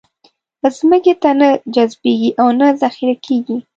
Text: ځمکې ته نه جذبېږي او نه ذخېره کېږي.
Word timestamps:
ځمکې 0.77 1.13
ته 1.21 1.29
نه 1.39 1.49
جذبېږي 1.75 2.29
او 2.41 2.47
نه 2.59 2.67
ذخېره 2.81 3.15
کېږي. 3.25 3.57